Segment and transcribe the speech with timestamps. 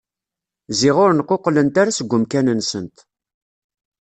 [0.79, 2.97] Ziɣ ur nquqlent ara seg umkan-nsent.